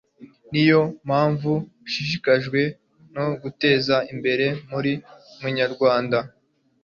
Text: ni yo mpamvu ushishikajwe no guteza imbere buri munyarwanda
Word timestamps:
ni 0.51 0.61
yo 0.69 0.81
mpamvu 1.05 1.51
ushishikajwe 1.85 2.61
no 3.15 3.25
guteza 3.41 3.95
imbere 4.13 4.45
buri 4.71 4.93
munyarwanda 5.39 6.19